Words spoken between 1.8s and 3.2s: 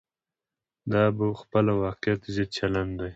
واقعیت ضد چلن دی.